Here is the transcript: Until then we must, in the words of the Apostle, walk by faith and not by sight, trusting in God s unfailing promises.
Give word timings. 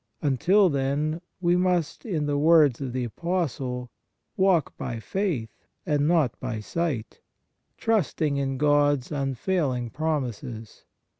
Until 0.23 0.67
then 0.69 1.21
we 1.41 1.55
must, 1.55 2.07
in 2.07 2.25
the 2.25 2.39
words 2.39 2.81
of 2.81 2.91
the 2.91 3.03
Apostle, 3.03 3.91
walk 4.35 4.75
by 4.75 4.99
faith 4.99 5.51
and 5.85 6.07
not 6.07 6.39
by 6.39 6.59
sight, 6.59 7.21
trusting 7.77 8.35
in 8.37 8.57
God 8.57 9.01
s 9.01 9.11
unfailing 9.11 9.91
promises. 9.91 10.85